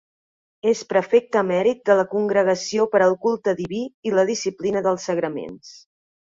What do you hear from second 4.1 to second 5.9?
i la Disciplina dels Sagraments.